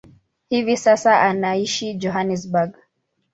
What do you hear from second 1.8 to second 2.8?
Johannesburg.